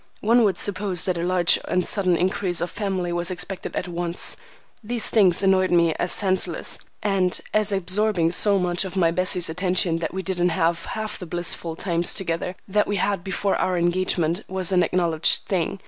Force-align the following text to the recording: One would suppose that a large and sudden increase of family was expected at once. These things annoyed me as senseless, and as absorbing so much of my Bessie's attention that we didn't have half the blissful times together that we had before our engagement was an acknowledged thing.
One 0.21 0.43
would 0.43 0.57
suppose 0.57 1.05
that 1.05 1.19
a 1.19 1.23
large 1.23 1.59
and 1.67 1.85
sudden 1.85 2.17
increase 2.17 2.59
of 2.59 2.71
family 2.71 3.13
was 3.13 3.29
expected 3.29 3.75
at 3.75 3.87
once. 3.87 4.35
These 4.83 5.11
things 5.11 5.43
annoyed 5.43 5.69
me 5.69 5.93
as 5.99 6.11
senseless, 6.11 6.79
and 7.03 7.39
as 7.53 7.71
absorbing 7.71 8.31
so 8.31 8.57
much 8.57 8.83
of 8.83 8.95
my 8.95 9.11
Bessie's 9.11 9.47
attention 9.47 9.99
that 9.99 10.11
we 10.11 10.23
didn't 10.23 10.49
have 10.57 10.85
half 10.85 11.19
the 11.19 11.27
blissful 11.27 11.75
times 11.75 12.15
together 12.15 12.55
that 12.67 12.87
we 12.87 12.95
had 12.95 13.23
before 13.23 13.55
our 13.57 13.77
engagement 13.77 14.41
was 14.47 14.71
an 14.71 14.81
acknowledged 14.81 15.43
thing. 15.43 15.79